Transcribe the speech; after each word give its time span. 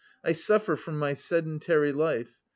I 0.23 0.31
suffer 0.31 0.77
from 0.77 0.97
my 0.97 1.13
sedentary 1.13 1.91
life... 1.91 2.33